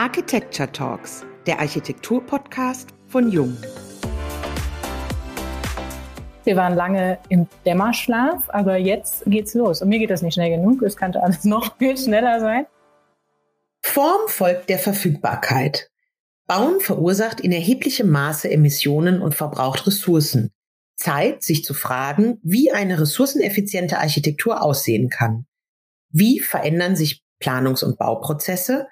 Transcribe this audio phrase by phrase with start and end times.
[0.00, 3.54] Architecture Talks, der Architektur-Podcast von Jung.
[6.44, 9.82] Wir waren lange im Dämmerschlaf, aber jetzt geht's los.
[9.82, 10.80] Und mir geht das nicht schnell genug.
[10.80, 12.64] Es könnte alles noch viel schneller sein.
[13.82, 15.90] Form folgt der Verfügbarkeit.
[16.46, 20.50] Bauen verursacht in erheblichem Maße Emissionen und verbraucht Ressourcen.
[20.96, 25.44] Zeit, sich zu fragen, wie eine ressourceneffiziente Architektur aussehen kann.
[26.08, 28.86] Wie verändern sich Planungs- und Bauprozesse?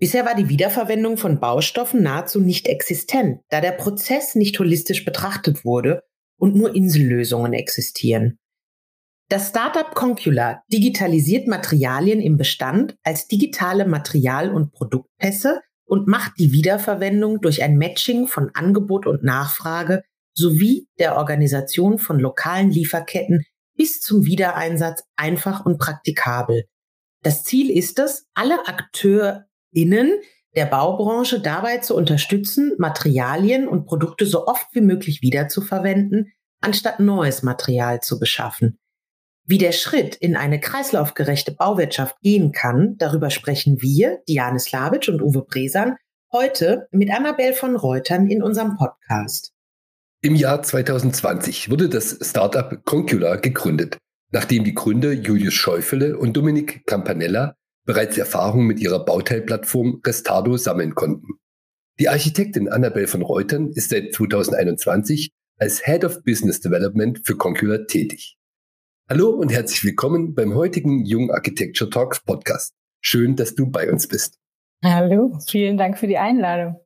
[0.00, 5.66] Bisher war die Wiederverwendung von Baustoffen nahezu nicht existent, da der Prozess nicht holistisch betrachtet
[5.66, 6.02] wurde
[6.38, 8.38] und nur Insellösungen existieren.
[9.28, 16.50] Das Startup Concula digitalisiert Materialien im Bestand als digitale Material- und Produktpässe und macht die
[16.50, 23.44] Wiederverwendung durch ein Matching von Angebot und Nachfrage sowie der Organisation von lokalen Lieferketten
[23.76, 26.64] bis zum Wiedereinsatz einfach und praktikabel.
[27.22, 28.66] Das Ziel ist es, alle
[29.70, 30.20] AkteurInnen
[30.56, 37.42] der Baubranche dabei zu unterstützen, Materialien und Produkte so oft wie möglich wiederzuverwenden, anstatt neues
[37.42, 38.78] Material zu beschaffen.
[39.46, 45.22] Wie der Schritt in eine kreislaufgerechte Bauwirtschaft gehen kann, darüber sprechen wir, Diane Slavic und
[45.22, 45.96] Uwe Bresan,
[46.32, 49.52] heute mit Annabel von Reutern in unserem Podcast.
[50.22, 53.98] Im Jahr 2020 wurde das Startup Concula gegründet,
[54.32, 57.54] nachdem die Gründer Julius Schäufele und Dominik Campanella
[57.86, 61.38] bereits Erfahrung mit ihrer Bauteilplattform Restado sammeln konnten.
[61.98, 67.84] Die Architektin Annabel von Reutern ist seit 2021 als Head of Business Development für Concula
[67.84, 68.36] tätig.
[69.08, 72.74] Hallo und herzlich willkommen beim heutigen Jung Architecture Talks Podcast.
[73.02, 74.36] Schön, dass du bei uns bist.
[74.84, 76.80] Hallo, vielen Dank für die Einladung.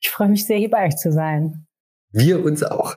[0.00, 1.66] Ich freue mich sehr, hier bei euch zu sein.
[2.12, 2.96] Wir uns auch.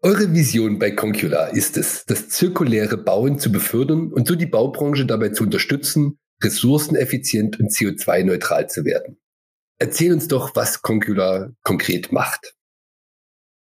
[0.00, 5.04] Eure Vision bei Concula ist es, das zirkuläre Bauen zu befördern und so die Baubranche
[5.04, 9.18] dabei zu unterstützen, ressourceneffizient und CO2-neutral zu werden.
[9.78, 12.54] Erzähl uns doch, was Concula konkret macht.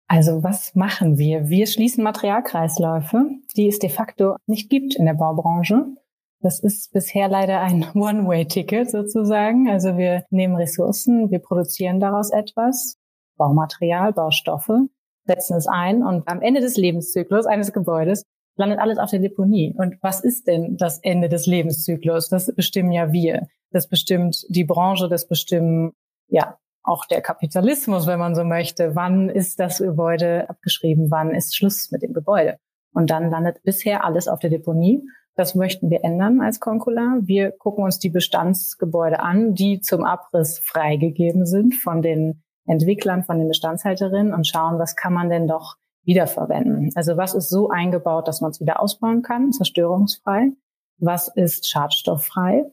[0.07, 1.49] Also was machen wir?
[1.49, 3.25] Wir schließen Materialkreisläufe,
[3.55, 5.85] die es de facto nicht gibt in der Baubranche.
[6.41, 9.67] Das ist bisher leider ein One-Way-Ticket sozusagen.
[9.67, 12.97] Also wir nehmen Ressourcen, wir produzieren daraus etwas
[13.37, 14.71] Baumaterial, Baustoffe,
[15.25, 18.23] setzen es ein und am Ende des Lebenszyklus eines Gebäudes
[18.55, 19.73] landet alles auf der Deponie.
[19.77, 22.29] Und was ist denn das Ende des Lebenszyklus?
[22.29, 23.47] Das bestimmen ja wir.
[23.71, 25.91] Das bestimmt die Branche, das bestimmen
[26.27, 28.95] ja auch der Kapitalismus, wenn man so möchte.
[28.95, 31.09] Wann ist das Gebäude abgeschrieben?
[31.09, 32.57] Wann ist Schluss mit dem Gebäude?
[32.93, 35.03] Und dann landet bisher alles auf der Deponie.
[35.35, 37.19] Das möchten wir ändern als Concula.
[37.21, 43.39] Wir gucken uns die Bestandsgebäude an, die zum Abriss freigegeben sind von den Entwicklern, von
[43.39, 46.91] den Bestandshalterinnen und schauen, was kann man denn doch wiederverwenden.
[46.95, 50.51] Also was ist so eingebaut, dass man es wieder ausbauen kann, zerstörungsfrei?
[50.97, 52.65] Was ist schadstofffrei?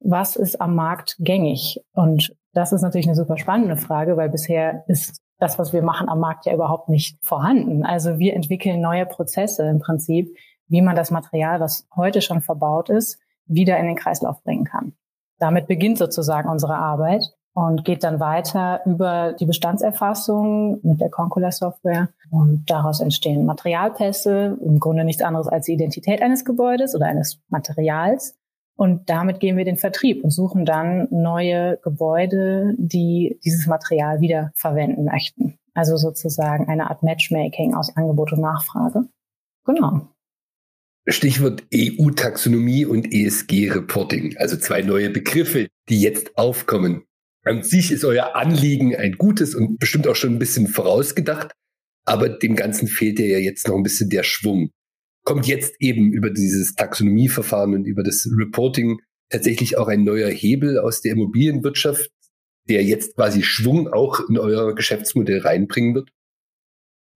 [0.00, 1.80] Was ist am Markt gängig?
[1.92, 6.08] Und das ist natürlich eine super spannende Frage, weil bisher ist das, was wir machen
[6.08, 7.84] am Markt ja überhaupt nicht vorhanden.
[7.84, 10.34] Also wir entwickeln neue Prozesse im Prinzip,
[10.68, 14.94] wie man das Material, was heute schon verbaut ist, wieder in den Kreislauf bringen kann.
[15.38, 17.22] Damit beginnt sozusagen unsere Arbeit
[17.56, 22.10] und geht dann weiter über die Bestandserfassung mit der Concula Software.
[22.30, 27.40] Und daraus entstehen Materialpässe, im Grunde nichts anderes als die Identität eines Gebäudes oder eines
[27.48, 28.36] Materials.
[28.76, 34.52] Und damit gehen wir den Vertrieb und suchen dann neue Gebäude, die dieses Material wieder
[34.54, 35.58] verwenden möchten.
[35.72, 39.04] Also sozusagen eine Art Matchmaking aus Angebot und Nachfrage.
[39.64, 40.10] Genau.
[41.08, 47.06] Stichwort EU-Taxonomie und ESG-Reporting, also zwei neue Begriffe, die jetzt aufkommen.
[47.46, 51.52] An sich ist euer Anliegen ein gutes und bestimmt auch schon ein bisschen vorausgedacht,
[52.04, 54.70] aber dem Ganzen fehlt ja jetzt noch ein bisschen der Schwung.
[55.24, 58.98] Kommt jetzt eben über dieses Taxonomieverfahren und über das Reporting
[59.30, 62.10] tatsächlich auch ein neuer Hebel aus der Immobilienwirtschaft,
[62.68, 66.10] der jetzt quasi Schwung auch in euer Geschäftsmodell reinbringen wird?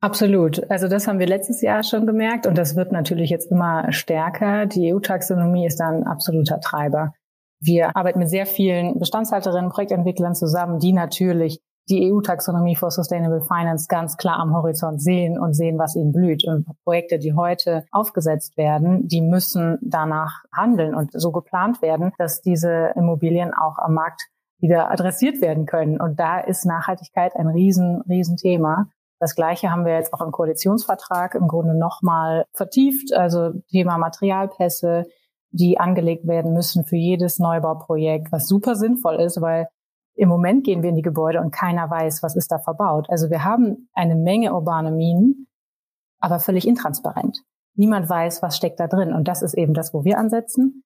[0.00, 0.70] Absolut.
[0.70, 4.66] Also das haben wir letztes Jahr schon gemerkt und das wird natürlich jetzt immer stärker.
[4.66, 7.14] Die EU-Taxonomie ist dann absoluter Treiber.
[7.60, 11.60] Wir arbeiten mit sehr vielen Bestandshalterinnen, Projektentwicklern zusammen, die natürlich
[11.90, 16.44] die EU-Taxonomie for Sustainable Finance ganz klar am Horizont sehen und sehen, was ihnen blüht.
[16.46, 22.40] Und Projekte, die heute aufgesetzt werden, die müssen danach handeln und so geplant werden, dass
[22.40, 24.22] diese Immobilien auch am Markt
[24.60, 26.00] wieder adressiert werden können.
[26.00, 28.86] Und da ist Nachhaltigkeit ein riesen, riesen Thema.
[29.18, 33.12] Das Gleiche haben wir jetzt auch im Koalitionsvertrag im Grunde nochmal vertieft.
[33.12, 35.06] Also Thema Materialpässe,
[35.50, 39.68] die angelegt werden müssen für jedes Neubauprojekt, was super sinnvoll ist, weil
[40.14, 43.08] im Moment gehen wir in die Gebäude und keiner weiß, was ist da verbaut.
[43.08, 45.46] Also wir haben eine Menge urbane Minen,
[46.20, 47.38] aber völlig intransparent.
[47.74, 49.12] Niemand weiß, was steckt da drin.
[49.12, 50.84] Und das ist eben das, wo wir ansetzen.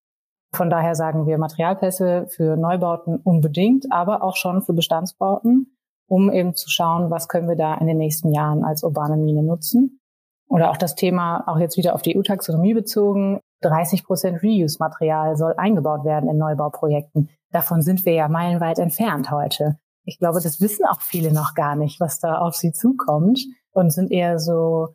[0.54, 5.76] Von daher sagen wir Materialpässe für Neubauten unbedingt, aber auch schon für Bestandsbauten,
[6.06, 9.42] um eben zu schauen, was können wir da in den nächsten Jahren als urbane Mine
[9.42, 10.00] nutzen.
[10.48, 15.54] Oder auch das Thema, auch jetzt wieder auf die EU-Taxonomie bezogen, 30 Prozent Reuse-Material soll
[15.56, 17.28] eingebaut werden in Neubauprojekten.
[17.50, 19.78] Davon sind wir ja meilenweit entfernt heute.
[20.04, 23.40] Ich glaube, das wissen auch viele noch gar nicht, was da auf sie zukommt
[23.72, 24.88] und sind eher so,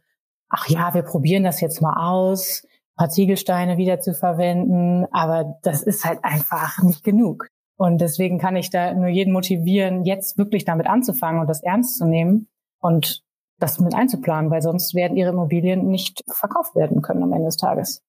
[0.49, 2.63] ach ja, wir probieren das jetzt mal aus,
[2.99, 7.47] paar Ziegelsteine wieder zu verwenden, aber das ist halt einfach nicht genug.
[7.77, 11.97] Und deswegen kann ich da nur jeden motivieren, jetzt wirklich damit anzufangen und das ernst
[11.97, 12.49] zu nehmen
[12.81, 13.23] und
[13.57, 17.55] das mit einzuplanen, weil sonst werden ihre Immobilien nicht verkauft werden können am Ende des
[17.55, 18.03] Tages.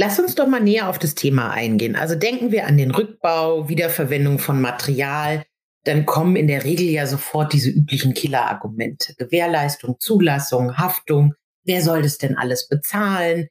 [0.00, 1.96] Lass uns doch mal näher auf das Thema eingehen.
[1.96, 5.42] Also denken wir an den Rückbau, Wiederverwendung von Material,
[5.82, 9.16] dann kommen in der Regel ja sofort diese üblichen Killerargumente.
[9.16, 11.34] Gewährleistung, Zulassung, Haftung.
[11.64, 13.48] Wer soll das denn alles bezahlen?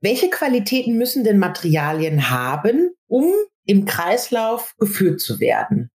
[0.00, 3.26] Welche Qualitäten müssen denn Materialien haben, um
[3.66, 5.90] im Kreislauf geführt zu werden?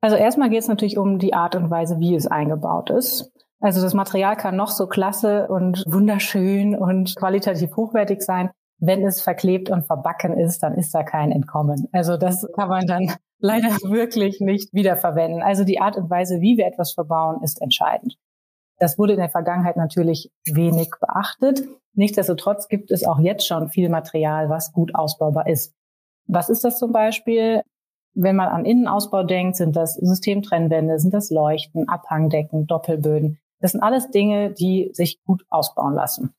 [0.00, 3.30] Also erstmal geht es natürlich um die Art und Weise, wie es eingebaut ist.
[3.60, 8.50] Also das Material kann noch so klasse und wunderschön und qualitativ hochwertig sein.
[8.80, 11.88] Wenn es verklebt und verbacken ist, dann ist da kein Entkommen.
[11.92, 15.42] Also das kann man dann leider wirklich nicht wiederverwenden.
[15.42, 18.16] Also die Art und Weise, wie wir etwas verbauen, ist entscheidend.
[18.78, 21.62] Das wurde in der Vergangenheit natürlich wenig beachtet.
[21.94, 25.74] Nichtsdestotrotz gibt es auch jetzt schon viel Material, was gut ausbaubar ist.
[26.26, 27.62] Was ist das zum Beispiel?
[28.14, 33.38] Wenn man an Innenausbau denkt, sind das Systemtrennwände, sind das Leuchten, Abhangdecken, Doppelböden.
[33.60, 36.34] Das sind alles Dinge, die sich gut ausbauen lassen.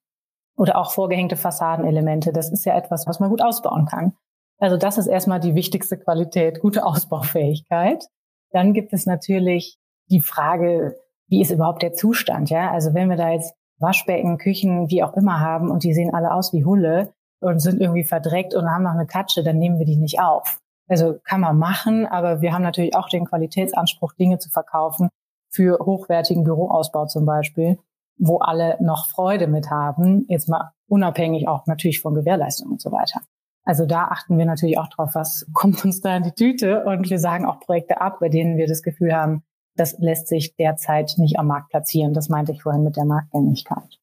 [0.59, 2.33] Oder auch vorgehängte Fassadenelemente.
[2.33, 4.13] Das ist ja etwas, was man gut ausbauen kann.
[4.57, 8.05] Also das ist erstmal die wichtigste Qualität, gute Ausbaufähigkeit.
[8.51, 9.77] Dann gibt es natürlich
[10.09, 10.97] die Frage,
[11.29, 12.49] wie ist überhaupt der Zustand?
[12.49, 16.13] Ja, also wenn wir da jetzt Waschbecken, Küchen, wie auch immer haben und die sehen
[16.13, 19.79] alle aus wie Hulle und sind irgendwie verdreckt und haben noch eine Katsche, dann nehmen
[19.79, 20.59] wir die nicht auf.
[20.89, 25.07] Also kann man machen, aber wir haben natürlich auch den Qualitätsanspruch, Dinge zu verkaufen
[25.49, 27.77] für hochwertigen Büroausbau zum Beispiel,
[28.19, 32.91] wo alle noch Freude mit haben, jetzt mal unabhängig auch natürlich von Gewährleistung und so
[32.91, 33.21] weiter.
[33.63, 37.09] Also da achten wir natürlich auch drauf, was kommt uns da in die Tüte und
[37.09, 39.43] wir sagen auch Projekte ab, bei denen wir das Gefühl haben,
[39.75, 42.13] das lässt sich derzeit nicht am Markt platzieren.
[42.13, 43.99] Das meinte ich vorhin mit der Marktgängigkeit.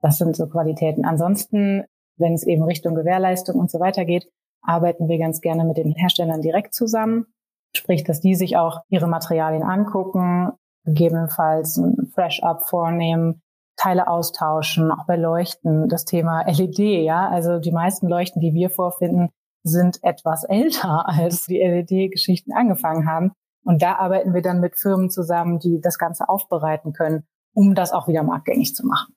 [0.00, 1.04] Das sind so Qualitäten.
[1.04, 1.84] Ansonsten,
[2.16, 4.30] wenn es eben Richtung Gewährleistung und so weiter geht,
[4.62, 7.26] arbeiten wir ganz gerne mit den Herstellern direkt zusammen.
[7.76, 10.52] Sprich, dass die sich auch ihre Materialien angucken,
[10.84, 13.42] gegebenenfalls ein Fresh-Up vornehmen,
[13.76, 15.88] Teile austauschen, auch bei Leuchten.
[15.88, 17.28] Das Thema LED, ja.
[17.28, 19.30] Also die meisten Leuchten, die wir vorfinden,
[19.64, 23.32] sind etwas älter, als die LED-Geschichten angefangen haben.
[23.64, 27.24] Und da arbeiten wir dann mit Firmen zusammen, die das Ganze aufbereiten können,
[27.54, 29.14] um das auch wieder marktgängig zu machen.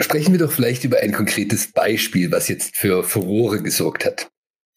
[0.00, 4.30] Sprechen wir doch vielleicht über ein konkretes Beispiel, was jetzt für Furore gesorgt hat.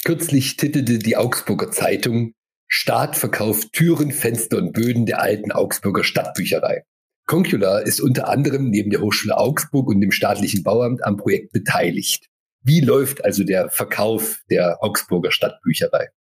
[0.03, 2.33] Kürzlich titelte die Augsburger Zeitung
[2.73, 6.85] Staat verkauft Türen, Fenster und Böden der alten Augsburger Stadtbücherei.
[7.27, 12.29] Concula ist unter anderem neben der Hochschule Augsburg und dem staatlichen Bauamt am Projekt beteiligt.
[12.63, 16.11] Wie läuft also der Verkauf der Augsburger Stadtbücherei?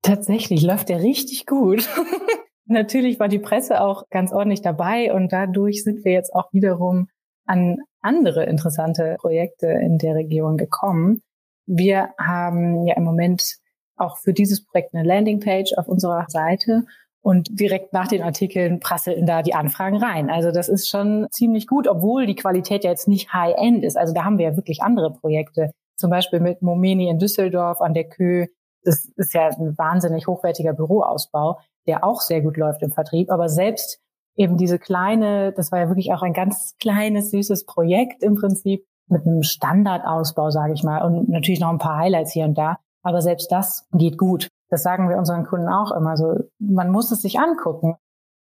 [0.00, 1.86] Tatsächlich läuft der richtig gut.
[2.64, 7.08] Natürlich war die Presse auch ganz ordentlich dabei und dadurch sind wir jetzt auch wiederum
[7.44, 11.20] an andere interessante Projekte in der Region gekommen.
[11.66, 13.58] Wir haben ja im Moment
[13.96, 16.84] auch für dieses Projekt eine Landingpage auf unserer Seite
[17.22, 20.30] und direkt nach den Artikeln prasseln da die Anfragen rein.
[20.30, 23.96] Also das ist schon ziemlich gut, obwohl die Qualität ja jetzt nicht High-End ist.
[23.96, 25.70] Also da haben wir ja wirklich andere Projekte.
[25.96, 28.46] Zum Beispiel mit Momeni in Düsseldorf an der Kö
[28.84, 33.30] das ist ja ein wahnsinnig hochwertiger Büroausbau, der auch sehr gut läuft im Vertrieb.
[33.30, 34.00] Aber selbst
[34.36, 38.84] eben diese kleine, das war ja wirklich auch ein ganz kleines, süßes Projekt im Prinzip
[39.08, 42.78] mit einem Standardausbau, sage ich mal, und natürlich noch ein paar Highlights hier und da.
[43.04, 44.48] Aber selbst das geht gut.
[44.70, 46.34] Das sagen wir unseren Kunden auch immer so.
[46.58, 47.96] Man muss es sich angucken.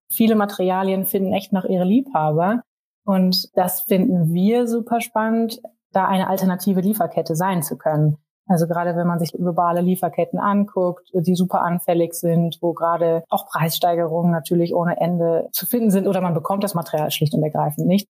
[0.10, 2.62] Viele Materialien finden echt noch ihre Liebhaber.
[3.04, 8.18] Und das finden wir super spannend, da eine alternative Lieferkette sein zu können.
[8.48, 13.48] Also gerade wenn man sich globale Lieferketten anguckt, die super anfällig sind, wo gerade auch
[13.48, 17.88] Preissteigerungen natürlich ohne Ende zu finden sind oder man bekommt das Material schlicht und ergreifend
[17.88, 18.08] nicht.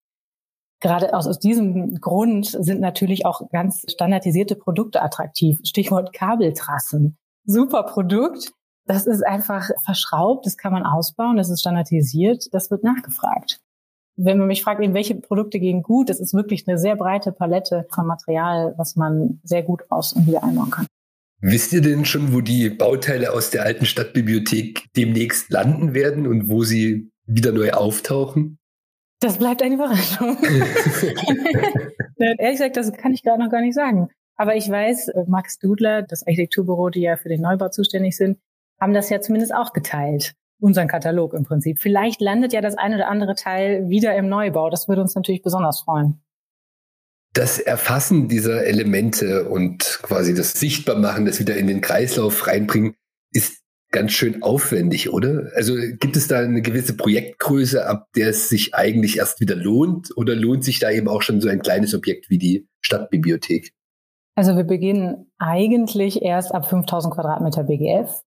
[0.82, 5.60] Gerade aus, aus diesem Grund sind natürlich auch ganz standardisierte Produkte attraktiv.
[5.64, 7.18] Stichwort Kabeltrassen.
[7.46, 8.52] Super Produkt.
[8.86, 13.62] Das ist einfach verschraubt, das kann man ausbauen, das ist standardisiert, das wird nachgefragt
[14.18, 17.32] wenn man mich fragt, eben welche Produkte gehen gut, das ist wirklich eine sehr breite
[17.32, 20.88] Palette von Material, was man sehr gut aus- und wieder einbauen kann.
[21.42, 26.50] Wisst ihr denn schon, wo die Bauteile aus der alten Stadtbibliothek demnächst landen werden und
[26.50, 28.60] wo sie wieder neu auftauchen?
[29.22, 30.36] Das bleibt eine Überraschung.
[32.18, 34.10] Ehrlich gesagt, das kann ich gerade noch gar nicht sagen.
[34.36, 38.40] Aber ich weiß, äh, Max Dudler, das Architekturbüro, die ja für den Neubau zuständig sind,
[38.80, 40.34] haben das ja zumindest auch geteilt.
[40.60, 41.80] Unseren Katalog im Prinzip.
[41.80, 44.72] Vielleicht landet ja das eine oder andere Teil wieder im Neubau.
[44.72, 46.24] Das würde uns natürlich besonders freuen.
[47.34, 52.96] Das Erfassen dieser Elemente und quasi das Sichtbarmachen, das wieder in den Kreislauf reinbringen,
[53.32, 53.61] ist
[53.92, 55.52] ganz schön aufwendig, oder?
[55.56, 60.16] Also gibt es da eine gewisse Projektgröße, ab der es sich eigentlich erst wieder lohnt?
[60.16, 63.74] Oder lohnt sich da eben auch schon so ein kleines Objekt wie die Stadtbibliothek?
[64.36, 68.22] Also wir beginnen eigentlich erst ab 5000 Quadratmeter BGF,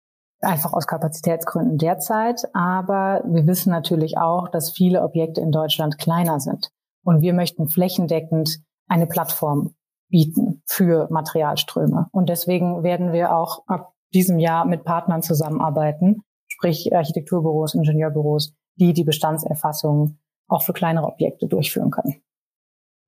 [0.40, 2.42] einfach aus Kapazitätsgründen derzeit.
[2.54, 6.70] Aber wir wissen natürlich auch, dass viele Objekte in Deutschland kleiner sind.
[7.04, 9.74] Und wir möchten flächendeckend eine Plattform
[10.08, 12.08] bieten für Materialströme.
[12.12, 18.92] Und deswegen werden wir auch ab diesem Jahr mit Partnern zusammenarbeiten, sprich Architekturbüros, Ingenieurbüros, die
[18.92, 22.22] die Bestandserfassung auch für kleinere Objekte durchführen können.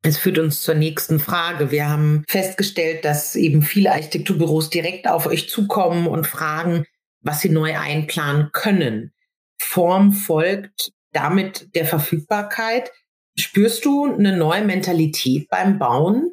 [0.04, 1.70] Es führt uns zur nächsten Frage.
[1.70, 6.84] Wir haben festgestellt, dass eben viele Architekturbüros direkt auf euch zukommen und fragen,
[7.20, 9.12] was sie neu einplanen können.
[9.60, 12.90] Form folgt damit der Verfügbarkeit.
[13.38, 16.32] Spürst du eine neue Mentalität beim Bauen?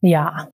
[0.00, 0.48] Ja,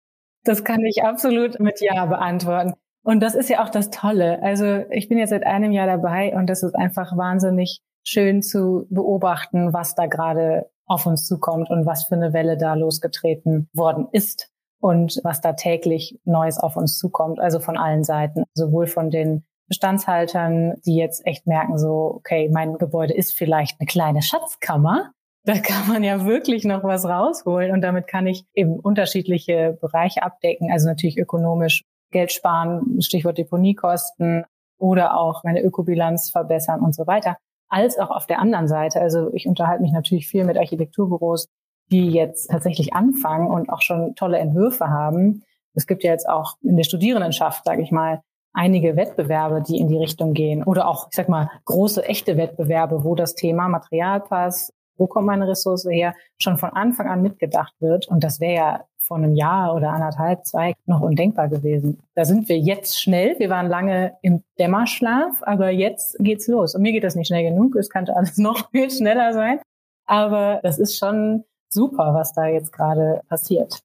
[0.44, 2.74] das kann ich absolut mit Ja beantworten.
[3.04, 4.42] Und das ist ja auch das Tolle.
[4.42, 8.86] Also ich bin jetzt seit einem Jahr dabei und das ist einfach wahnsinnig schön zu
[8.90, 14.08] beobachten, was da gerade auf uns zukommt und was für eine Welle da losgetreten worden
[14.12, 17.40] ist und was da täglich Neues auf uns zukommt.
[17.40, 22.74] Also von allen Seiten, sowohl von den Bestandshaltern, die jetzt echt merken, so, okay, mein
[22.74, 25.12] Gebäude ist vielleicht eine kleine Schatzkammer,
[25.44, 30.22] da kann man ja wirklich noch was rausholen und damit kann ich eben unterschiedliche Bereiche
[30.22, 34.44] abdecken, also natürlich ökonomisch Geld sparen, Stichwort Deponiekosten
[34.78, 37.36] oder auch meine Ökobilanz verbessern und so weiter,
[37.68, 39.00] als auch auf der anderen Seite.
[39.00, 41.48] Also ich unterhalte mich natürlich viel mit Architekturbüros,
[41.90, 45.42] die jetzt tatsächlich anfangen und auch schon tolle Entwürfe haben.
[45.74, 49.88] Es gibt ja jetzt auch in der Studierendenschaft, sage ich mal, einige Wettbewerbe, die in
[49.88, 54.72] die Richtung gehen oder auch, ich sag mal, große echte Wettbewerbe, wo das Thema Materialpass,
[55.02, 58.06] wo kommt meine Ressource her, schon von Anfang an mitgedacht wird.
[58.06, 61.98] Und das wäre ja vor einem Jahr oder anderthalb, zwei noch undenkbar gewesen.
[62.14, 63.36] Da sind wir jetzt schnell.
[63.40, 66.76] Wir waren lange im Dämmerschlaf, aber jetzt geht's los.
[66.76, 67.74] Und mir geht das nicht schnell genug.
[67.74, 69.58] Es könnte alles noch viel schneller sein.
[70.06, 73.80] Aber das ist schon super, was da jetzt gerade passiert.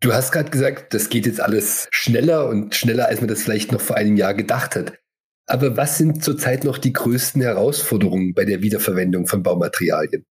[0.00, 3.72] Du hast gerade gesagt, das geht jetzt alles schneller und schneller, als man das vielleicht
[3.72, 4.92] noch vor einem Jahr gedacht hat.
[5.46, 10.26] Aber was sind zurzeit noch die größten Herausforderungen bei der Wiederverwendung von Baumaterialien?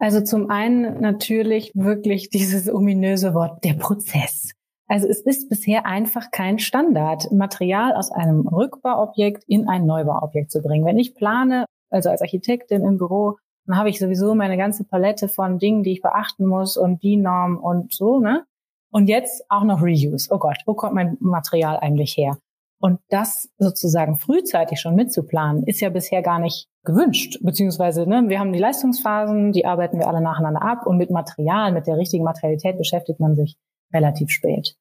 [0.00, 4.52] Also zum einen natürlich wirklich dieses ominöse Wort, der Prozess.
[4.88, 10.62] Also es ist bisher einfach kein Standard, Material aus einem Rückbauobjekt in ein Neubauobjekt zu
[10.62, 10.86] bringen.
[10.86, 15.28] Wenn ich plane, also als Architektin im Büro, dann habe ich sowieso meine ganze Palette
[15.28, 18.44] von Dingen, die ich beachten muss und die Norm und so, ne?
[18.90, 20.28] Und jetzt auch noch Reuse.
[20.30, 22.38] Oh Gott, wo kommt mein Material eigentlich her?
[22.80, 27.38] Und das sozusagen frühzeitig schon mitzuplanen, ist ja bisher gar nicht gewünscht.
[27.42, 31.72] Beziehungsweise, ne, wir haben die Leistungsphasen, die arbeiten wir alle nacheinander ab und mit Material,
[31.72, 33.56] mit der richtigen Materialität beschäftigt man sich
[33.92, 34.76] relativ spät.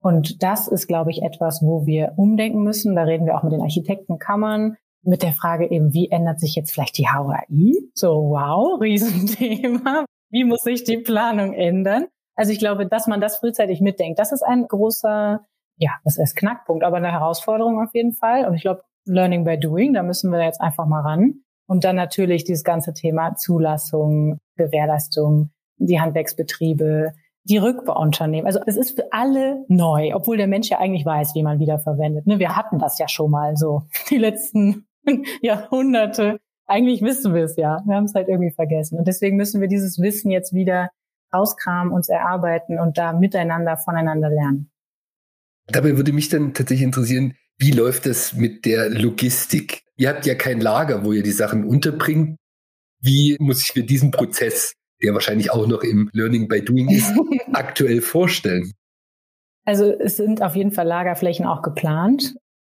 [0.00, 2.96] Und das ist, glaube ich, etwas, wo wir umdenken müssen.
[2.96, 6.72] Da reden wir auch mit den Architektenkammern mit der Frage eben, wie ändert sich jetzt
[6.72, 7.46] vielleicht die HOAI?
[7.94, 10.04] So, wow, Riesenthema.
[10.30, 12.06] Wie muss sich die Planung ändern?
[12.34, 15.44] Also ich glaube, dass man das frühzeitig mitdenkt, das ist ein großer
[15.76, 18.46] ja, das ist Knackpunkt, aber eine Herausforderung auf jeden Fall.
[18.46, 21.40] Und ich glaube, Learning by Doing, da müssen wir jetzt einfach mal ran.
[21.66, 27.12] Und dann natürlich dieses ganze Thema Zulassung, Gewährleistung, die Handwerksbetriebe,
[27.44, 28.46] die Rückbauunternehmen.
[28.46, 32.26] Also es ist für alle neu, obwohl der Mensch ja eigentlich weiß, wie man wiederverwendet.
[32.26, 32.38] Ne?
[32.38, 34.86] Wir hatten das ja schon mal so die letzten
[35.42, 36.38] Jahrhunderte.
[36.66, 37.82] Eigentlich wissen wir es ja.
[37.84, 38.98] Wir haben es halt irgendwie vergessen.
[38.98, 40.88] Und deswegen müssen wir dieses Wissen jetzt wieder
[41.34, 44.70] rauskramen, uns erarbeiten und da miteinander voneinander lernen.
[45.66, 49.82] Dabei würde mich dann tatsächlich interessieren, wie läuft es mit der Logistik?
[49.96, 52.36] Ihr habt ja kein Lager, wo ihr die Sachen unterbringt.
[53.00, 57.12] Wie muss ich mir diesen Prozess, der wahrscheinlich auch noch im Learning by Doing ist,
[57.52, 58.72] aktuell vorstellen?
[59.64, 62.34] Also es sind auf jeden Fall Lagerflächen auch geplant.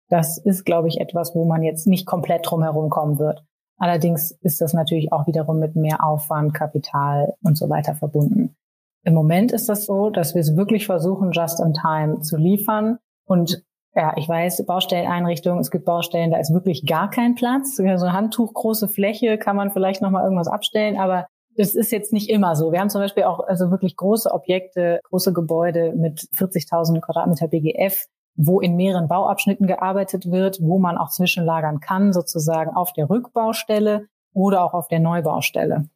[0.10, 3.44] Das ist, glaube ich, etwas, wo man jetzt nicht komplett drumherum kommen wird.
[3.78, 8.56] Allerdings ist das natürlich auch wiederum mit mehr Aufwand, Kapital und so weiter verbunden.
[9.04, 12.98] Im Moment ist das so, dass wir es wirklich versuchen, just in time zu liefern.
[13.26, 13.64] Und
[13.96, 17.76] ja, ich weiß, Baustelleneinrichtungen, es gibt Baustellen, da ist wirklich gar kein Platz.
[17.76, 21.28] So eine Handtuchgroße Fläche kann man vielleicht nochmal irgendwas abstellen, aber
[21.58, 22.72] das ist jetzt nicht immer so.
[22.72, 28.06] Wir haben zum Beispiel auch also wirklich große Objekte, große Gebäude mit 40.000 Quadratmeter BGF,
[28.36, 34.06] wo in mehreren Bauabschnitten gearbeitet wird, wo man auch zwischenlagern kann, sozusagen auf der Rückbaustelle
[34.34, 35.90] oder auch auf der Neubaustelle.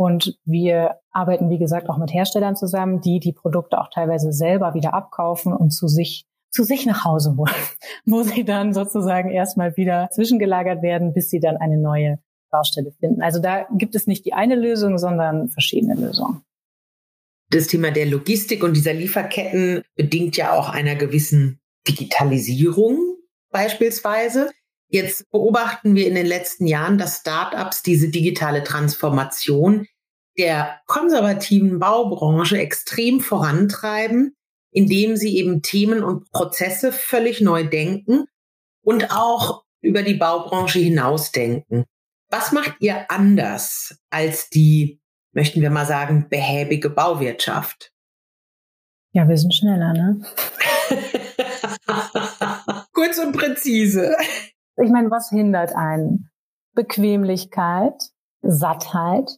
[0.00, 4.72] Und wir arbeiten, wie gesagt, auch mit Herstellern zusammen, die die Produkte auch teilweise selber
[4.72, 7.52] wieder abkaufen und zu sich zu sich nach Hause holen,
[8.06, 12.18] wo sie dann sozusagen erstmal wieder zwischengelagert werden, bis sie dann eine neue
[12.50, 13.20] Baustelle finden.
[13.20, 16.40] Also da gibt es nicht die eine Lösung, sondern verschiedene Lösungen.
[17.50, 23.18] Das Thema der Logistik und dieser Lieferketten bedingt ja auch einer gewissen Digitalisierung
[23.50, 24.50] beispielsweise.
[24.92, 29.86] Jetzt beobachten wir in den letzten Jahren, dass Startups diese digitale Transformation
[30.36, 34.36] der konservativen Baubranche extrem vorantreiben,
[34.72, 38.26] indem sie eben Themen und Prozesse völlig neu denken
[38.82, 41.84] und auch über die Baubranche hinausdenken.
[42.28, 45.00] Was macht ihr anders als die,
[45.32, 47.92] möchten wir mal sagen, behäbige Bauwirtschaft?
[49.12, 50.20] Ja, wir sind schneller, ne?
[52.92, 54.16] Kurz und präzise.
[54.82, 56.30] Ich meine, was hindert einen?
[56.74, 58.10] Bequemlichkeit,
[58.42, 59.36] Sattheit.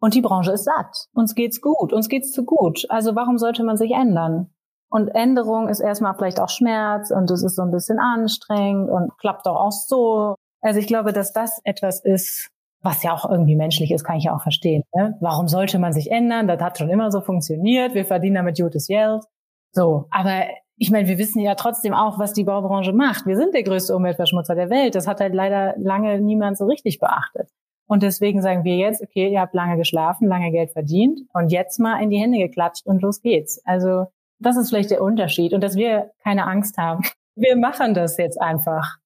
[0.00, 1.08] Und die Branche ist satt.
[1.12, 1.92] Uns geht's gut.
[1.92, 2.86] Uns geht's zu gut.
[2.88, 4.50] Also warum sollte man sich ändern?
[4.90, 9.16] Und Änderung ist erstmal vielleicht auch Schmerz und es ist so ein bisschen anstrengend und
[9.18, 10.34] klappt doch auch so.
[10.62, 12.48] Also ich glaube, dass das etwas ist,
[12.80, 14.84] was ja auch irgendwie menschlich ist, kann ich ja auch verstehen.
[14.94, 15.16] Ne?
[15.20, 16.48] Warum sollte man sich ändern?
[16.48, 17.94] Das hat schon immer so funktioniert.
[17.94, 19.24] Wir verdienen damit gutes Geld.
[19.72, 20.44] So, aber
[20.78, 23.26] ich meine, wir wissen ja trotzdem auch, was die Baubranche macht.
[23.26, 24.94] Wir sind der größte Umweltverschmutzer der Welt.
[24.94, 27.50] Das hat halt leider lange niemand so richtig beachtet.
[27.86, 31.80] Und deswegen sagen wir jetzt, okay, ihr habt lange geschlafen, lange Geld verdient und jetzt
[31.80, 33.60] mal in die Hände geklatscht und los geht's.
[33.64, 34.06] Also
[34.38, 37.02] das ist vielleicht der Unterschied und dass wir keine Angst haben.
[37.40, 38.96] Wir machen das jetzt einfach.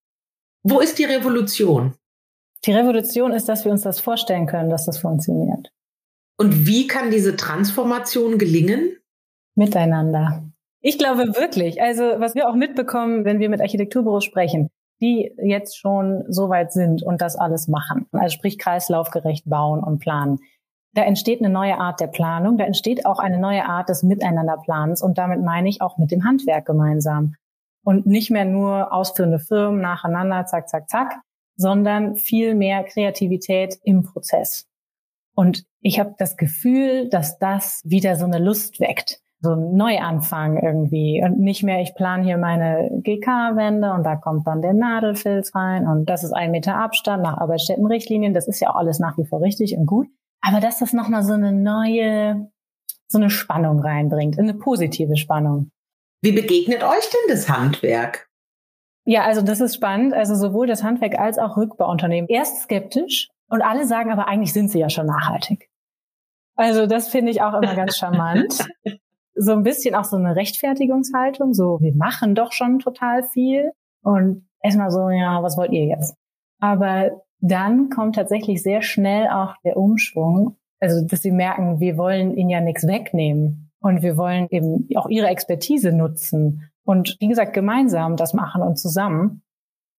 [0.63, 1.93] Wo ist die Revolution?
[2.65, 5.71] Die Revolution ist, dass wir uns das vorstellen können, dass das funktioniert.
[6.39, 8.97] Und wie kann diese Transformation gelingen?
[9.55, 10.51] Miteinander.
[10.83, 11.81] Ich glaube wirklich.
[11.81, 14.69] Also was wir auch mitbekommen, wenn wir mit Architekturbüros sprechen,
[15.01, 18.07] die jetzt schon so weit sind und das alles machen.
[18.13, 20.39] Also sprich kreislaufgerecht bauen und planen.
[20.95, 25.03] Da entsteht eine neue Art der Planung, da entsteht auch eine neue Art des Miteinanderplanens
[25.03, 27.35] und damit meine ich auch mit dem Handwerk gemeinsam.
[27.85, 31.21] Und nicht mehr nur ausführende Firmen nacheinander, zack, zack, zack,
[31.57, 34.67] sondern viel mehr Kreativität im Prozess.
[35.35, 40.57] Und ich habe das Gefühl, dass das wieder so eine Lust weckt so ein Neuanfang
[40.57, 45.55] irgendwie und nicht mehr, ich plane hier meine GK-Wände und da kommt dann der Nadelfilz
[45.57, 48.35] rein und das ist ein Meter Abstand nach Arbeitsstättenrichtlinien.
[48.35, 50.07] Das ist ja auch alles nach wie vor richtig und gut.
[50.43, 52.51] Aber dass das nochmal so eine neue,
[53.09, 55.71] so eine Spannung reinbringt, eine positive Spannung.
[56.23, 58.29] Wie begegnet euch denn das Handwerk?
[59.05, 60.15] Ja, also das ist spannend.
[60.15, 62.29] Also sowohl das Handwerk als auch Rückbauunternehmen.
[62.29, 65.69] Erst skeptisch und alle sagen aber eigentlich sind sie ja schon nachhaltig.
[66.55, 68.69] Also das finde ich auch immer ganz charmant.
[69.35, 74.47] so ein bisschen auch so eine Rechtfertigungshaltung, so wir machen doch schon total viel und
[74.63, 76.17] erstmal so, ja, was wollt ihr jetzt?
[76.61, 82.37] Aber dann kommt tatsächlich sehr schnell auch der Umschwung, also dass sie merken, wir wollen
[82.37, 87.53] ihnen ja nichts wegnehmen und wir wollen eben auch ihre Expertise nutzen und wie gesagt
[87.53, 89.43] gemeinsam das machen und zusammen.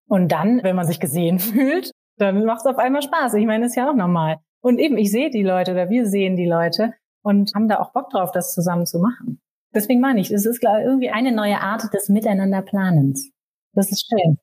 [0.08, 3.34] Und dann, wenn man sich gesehen fühlt, dann macht es auf einmal Spaß.
[3.36, 4.38] Ich meine, das ist ja auch normal.
[4.62, 6.94] Und eben, ich sehe die Leute oder wir sehen die Leute
[7.24, 9.42] und haben da auch Bock drauf, das zusammen zu machen.
[9.74, 13.32] Deswegen meine ich, es ist irgendwie eine neue Art des Miteinanderplanens.
[13.74, 14.38] Das ist schön.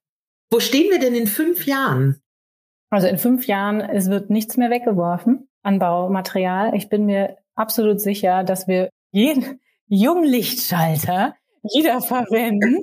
[0.50, 2.20] Wo stehen wir denn in fünf Jahren?
[2.90, 6.74] Also in fünf Jahren, es wird nichts mehr weggeworfen an Baumaterial.
[6.74, 12.82] Ich bin mir absolut sicher, dass wir jeden Junglichtschalter wiederverwenden.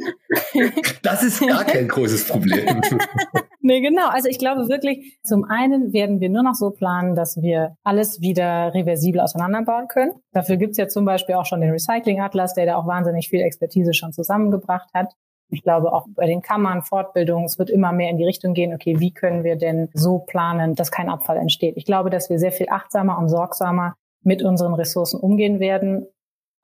[1.02, 2.82] Das ist gar kein großes Problem.
[3.62, 4.08] nee, genau.
[4.10, 8.22] Also ich glaube wirklich, zum einen werden wir nur noch so planen, dass wir alles
[8.22, 10.12] wieder reversibel auseinanderbauen können.
[10.32, 13.94] Dafür gibt's ja zum Beispiel auch schon den Recycling-Atlas, der da auch wahnsinnig viel Expertise
[13.94, 15.14] schon zusammengebracht hat.
[15.50, 18.74] Ich glaube auch bei den Kammern, Fortbildungen, es wird immer mehr in die Richtung gehen,
[18.74, 21.78] okay, wie können wir denn so planen, dass kein Abfall entsteht.
[21.78, 26.06] Ich glaube, dass wir sehr viel achtsamer und sorgsamer mit unseren Ressourcen umgehen werden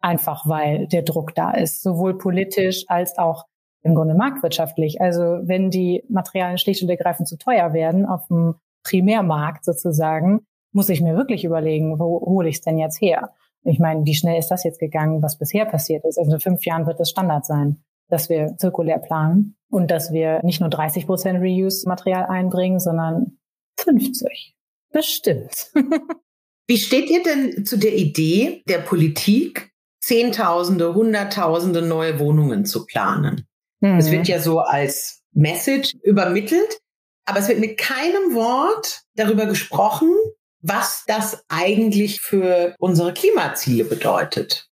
[0.04, 3.46] einfach weil der Druck da ist, sowohl politisch als auch
[3.84, 5.02] im Grunde marktwirtschaftlich.
[5.02, 10.90] Also wenn die Materialien schlicht und ergreifend zu teuer werden auf dem Primärmarkt sozusagen, muss
[10.90, 13.32] ich mir wirklich überlegen, wo hole ich es denn jetzt her?
[13.64, 16.18] Ich meine, wie schnell ist das jetzt gegangen, was bisher passiert ist?
[16.18, 20.42] Also in fünf Jahren wird es Standard sein, dass wir zirkulär planen und dass wir
[20.44, 23.38] nicht nur 30 Prozent Reuse-Material einbringen, sondern
[23.78, 24.56] 50.
[24.92, 25.72] Bestimmt.
[26.68, 29.73] Wie steht ihr denn zu der Idee der Politik,
[30.04, 33.48] Zehntausende, Hunderttausende neue Wohnungen zu planen.
[33.80, 34.00] Mhm.
[34.00, 36.82] Es wird ja so als Message übermittelt,
[37.26, 40.10] aber es wird mit keinem Wort darüber gesprochen,
[40.60, 44.68] was das eigentlich für unsere Klimaziele bedeutet.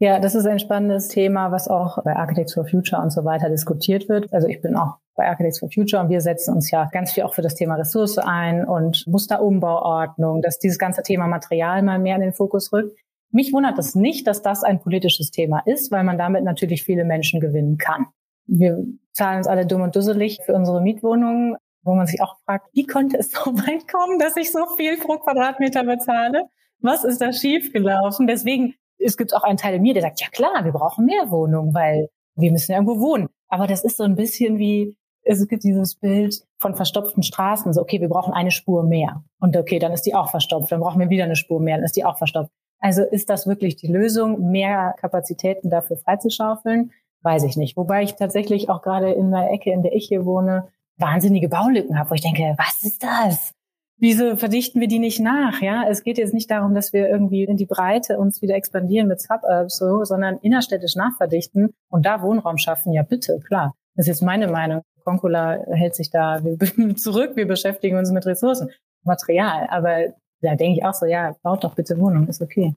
[0.00, 4.08] Ja, das ist ein spannendes Thema, was auch bei Architecture Future und so weiter diskutiert
[4.08, 4.32] wird.
[4.32, 7.22] Also ich bin auch bei Architects for Future und wir setzen uns ja ganz viel
[7.22, 12.16] auch für das Thema Ressource ein und Musterumbauordnung, dass dieses ganze Thema Material mal mehr
[12.16, 12.98] in den Fokus rückt.
[13.32, 17.04] Mich wundert es nicht, dass das ein politisches Thema ist, weil man damit natürlich viele
[17.04, 18.06] Menschen gewinnen kann.
[18.46, 22.68] Wir zahlen uns alle dumm und dusselig für unsere Mietwohnungen, wo man sich auch fragt,
[22.74, 26.44] wie konnte es so weit kommen, dass ich so viel pro Quadratmeter bezahle?
[26.80, 28.26] Was ist da schiefgelaufen?
[28.26, 31.30] Deswegen, es gibt auch einen Teil in mir, der sagt, ja klar, wir brauchen mehr
[31.30, 33.28] Wohnungen, weil wir müssen ja irgendwo wohnen.
[33.48, 37.72] Aber das ist so ein bisschen wie, es gibt dieses Bild von verstopften Straßen.
[37.72, 39.24] So, okay, wir brauchen eine Spur mehr.
[39.40, 40.72] Und okay, dann ist die auch verstopft.
[40.72, 42.50] Dann brauchen wir wieder eine Spur mehr, dann ist die auch verstopft.
[42.82, 46.90] Also ist das wirklich die Lösung, mehr Kapazitäten dafür freizuschaufeln?
[47.22, 47.76] Weiß ich nicht.
[47.76, 50.68] Wobei ich tatsächlich auch gerade in der Ecke, in der ich hier wohne,
[50.98, 53.54] wahnsinnige Baulücken habe, wo ich denke, was ist das?
[53.98, 55.62] Wieso verdichten wir die nicht nach?
[55.62, 59.06] Ja, es geht jetzt nicht darum, dass wir irgendwie in die Breite uns wieder expandieren
[59.06, 62.92] mit Suburbs, so, sondern innerstädtisch nachverdichten und da Wohnraum schaffen.
[62.92, 63.74] Ja, bitte, klar.
[63.94, 64.82] Das ist jetzt meine Meinung.
[65.04, 66.42] Concula hält sich da
[66.96, 67.36] zurück.
[67.36, 68.70] Wir beschäftigen uns mit Ressourcen,
[69.04, 69.68] Material.
[69.70, 72.74] Aber da denke ich auch so, ja, baut doch bitte Wohnung, ist okay.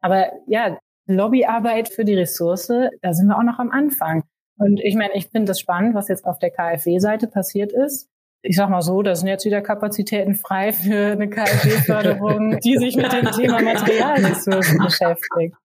[0.00, 4.24] Aber ja, Lobbyarbeit für die Ressource, da sind wir auch noch am Anfang.
[4.58, 8.08] Und ich meine, ich finde das spannend, was jetzt auf der KfW-Seite passiert ist.
[8.42, 12.96] Ich sag mal so, da sind jetzt wieder Kapazitäten frei für eine KfW-Förderung, die sich
[12.96, 15.56] mit dem Thema Materialressourcen beschäftigt.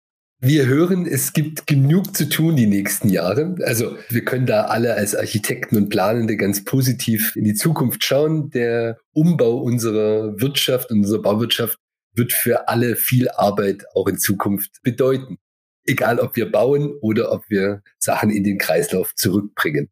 [0.42, 3.56] Wir hören, es gibt genug zu tun die nächsten Jahre.
[3.64, 8.50] Also wir können da alle als Architekten und Planende ganz positiv in die Zukunft schauen.
[8.52, 11.78] Der Umbau unserer Wirtschaft, unserer Bauwirtschaft
[12.14, 15.40] wird für alle viel Arbeit auch in Zukunft bedeuten.
[15.86, 19.90] Egal, ob wir bauen oder ob wir Sachen in den Kreislauf zurückbringen.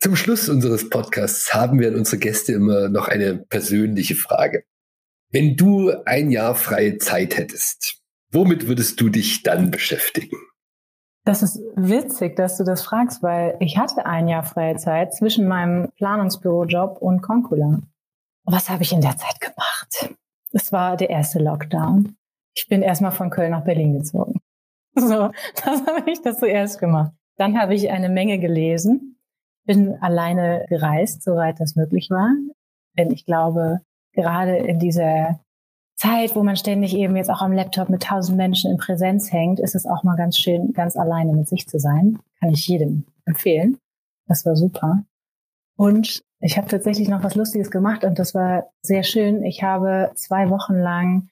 [0.00, 4.64] Zum Schluss unseres Podcasts haben wir an unsere Gäste immer noch eine persönliche Frage.
[5.30, 7.98] Wenn du ein Jahr freie Zeit hättest,
[8.30, 10.36] Womit würdest du dich dann beschäftigen?
[11.24, 15.46] Das ist witzig, dass du das fragst, weil ich hatte ein Jahr freie Zeit zwischen
[15.46, 17.80] meinem Planungsbürojob und Concula.
[18.44, 20.14] Was habe ich in der Zeit gemacht?
[20.52, 22.16] Es war der erste Lockdown.
[22.54, 24.40] Ich bin erstmal von Köln nach Berlin gezogen.
[24.98, 25.30] So,
[25.64, 27.12] das habe ich das zuerst gemacht.
[27.36, 29.20] Dann habe ich eine Menge gelesen,
[29.64, 32.30] bin alleine gereist, soweit das möglich war.
[32.96, 33.80] Denn ich glaube,
[34.12, 35.38] gerade in dieser
[35.98, 39.58] Zeit, wo man ständig eben jetzt auch am Laptop mit tausend Menschen in Präsenz hängt,
[39.58, 42.20] ist es auch mal ganz schön, ganz alleine mit sich zu sein.
[42.38, 43.78] Kann ich jedem empfehlen.
[44.28, 45.02] Das war super.
[45.76, 49.42] Und ich habe tatsächlich noch was Lustiges gemacht und das war sehr schön.
[49.42, 51.30] Ich habe zwei Wochen lang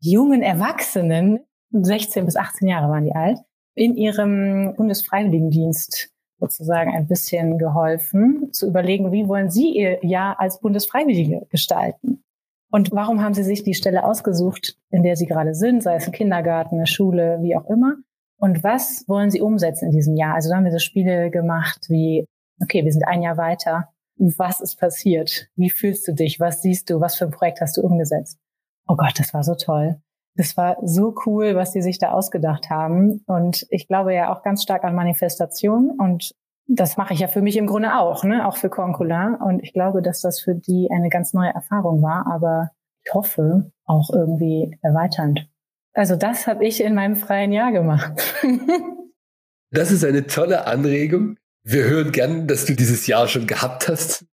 [0.00, 3.38] jungen Erwachsenen, 16 bis 18 Jahre waren die alt,
[3.74, 10.60] in ihrem Bundesfreiwilligendienst sozusagen ein bisschen geholfen, zu überlegen, wie wollen sie ihr Jahr als
[10.60, 12.24] Bundesfreiwillige gestalten.
[12.70, 16.06] Und warum haben Sie sich die Stelle ausgesucht, in der Sie gerade sind, sei es
[16.06, 17.96] ein Kindergarten, eine Schule, wie auch immer?
[18.36, 20.34] Und was wollen Sie umsetzen in diesem Jahr?
[20.34, 22.26] Also da haben wir so Spiele gemacht wie,
[22.62, 23.88] okay, wir sind ein Jahr weiter.
[24.16, 25.48] Was ist passiert?
[25.56, 26.40] Wie fühlst du dich?
[26.40, 27.00] Was siehst du?
[27.00, 28.38] Was für ein Projekt hast du umgesetzt?
[28.86, 30.00] Oh Gott, das war so toll.
[30.34, 33.22] Das war so cool, was die sich da ausgedacht haben.
[33.26, 36.32] Und ich glaube ja auch ganz stark an Manifestation und
[36.68, 38.46] das mache ich ja für mich im Grunde auch, ne?
[38.46, 39.38] auch für Concula.
[39.42, 42.70] Und ich glaube, dass das für die eine ganz neue Erfahrung war, aber
[43.04, 45.48] ich hoffe auch irgendwie erweiternd.
[45.94, 48.12] Also das habe ich in meinem freien Jahr gemacht.
[49.70, 51.38] das ist eine tolle Anregung.
[51.64, 54.26] Wir hören gern, dass du dieses Jahr schon gehabt hast.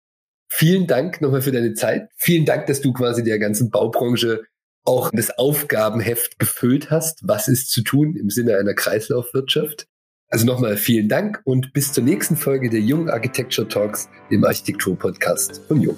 [0.49, 2.09] Vielen Dank nochmal für deine Zeit.
[2.15, 4.43] Vielen Dank, dass du quasi der ganzen Baubranche
[4.85, 7.21] auch das Aufgabenheft gefüllt hast.
[7.23, 9.87] Was ist zu tun im Sinne einer Kreislaufwirtschaft?
[10.33, 15.61] Also nochmal vielen Dank und bis zur nächsten Folge der Jung Architecture Talks, dem Architektur-Podcast
[15.67, 15.95] von Jung.